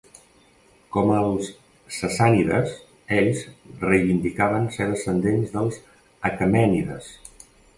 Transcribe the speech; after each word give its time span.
Com 0.95 1.11
els 1.17 1.49
Sassànides, 1.97 2.73
ells 3.19 3.43
reivindicaven 3.83 4.67
ser 4.79 4.89
descendents 4.95 5.55
dels 5.59 5.79
Aquemènides. 6.33 7.13